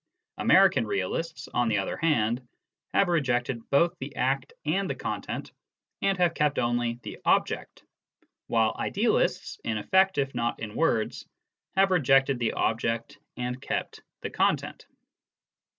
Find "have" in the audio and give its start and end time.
2.91-3.07, 6.17-6.33, 11.75-11.91